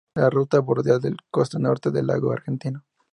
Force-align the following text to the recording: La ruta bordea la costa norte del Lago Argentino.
La 0.15 0.31
ruta 0.31 0.59
bordea 0.61 0.97
la 0.99 1.15
costa 1.29 1.59
norte 1.59 1.91
del 1.91 2.07
Lago 2.07 2.31
Argentino. 2.31 2.83